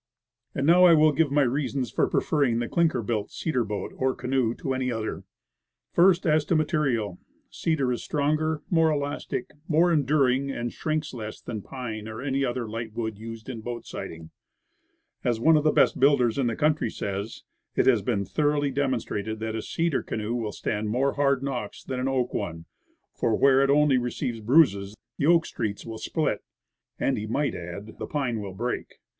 And 0.55 0.65
now 0.65 0.85
I 0.85 0.95
will 0.95 1.11
give 1.11 1.29
my 1.31 1.43
reasons 1.43 1.91
for 1.91 2.07
preferring 2.09 2.57
the 2.57 2.67
clinker 2.67 3.03
built 3.03 3.29
cedar 3.29 3.63
boat, 3.63 3.93
or 3.95 4.15
canoe, 4.15 4.55
to 4.55 4.73
any 4.73 4.91
other. 4.91 5.25
First, 5.91 6.25
as 6.25 6.43
to 6.45 6.55
material. 6.55 7.19
Cedar 7.51 7.91
is 7.93 8.03
stronger, 8.03 8.63
more 8.71 8.89
elastic, 8.89 9.51
more 9.67 9.89
142 9.91 10.13
Woodcraft. 10.17 10.45
enduring, 10.47 10.59
and 10.59 10.73
shrinks 10.73 11.13
less 11.13 11.39
than 11.39 11.61
pine 11.61 12.07
or 12.07 12.19
any 12.19 12.43
other 12.43 12.67
light 12.67 12.93
wood 12.93 13.19
used 13.19 13.47
as 13.47 13.59
boat 13.61 13.85
siding. 13.85 14.31
As 15.23 15.39
one 15.39 15.55
of 15.55 15.63
the 15.63 15.71
best 15.71 15.99
builders 15.99 16.39
in 16.39 16.47
the 16.47 16.55
country 16.55 16.89
says, 16.89 17.43
"It 17.75 17.85
has 17.85 18.01
been 18.01 18.25
thoroughly 18.25 18.71
demonstrated 18.71 19.37
that 19.41 19.55
a 19.55 19.61
cedar 19.61 20.01
canoe 20.01 20.33
will 20.33 20.51
stand 20.51 20.89
more 20.89 21.13
hard 21.13 21.43
knocks 21.43 21.83
than 21.83 21.99
an 21.99 22.07
oak 22.07 22.33
one; 22.33 22.65
for 23.13 23.35
where 23.35 23.61
it 23.61 23.69
only 23.69 23.99
re 23.99 24.09
ceives 24.09 24.43
bruises, 24.43 24.97
the 25.19 25.27
oak 25.27 25.45
streaks 25.45 25.85
will 25.85 25.99
split." 25.99 26.41
And 26.99 27.19
he 27.19 27.27
might 27.27 27.53
add, 27.53 27.99
the 27.99 28.07
pine 28.07 28.39
will 28.41 28.55
break. 28.55 28.95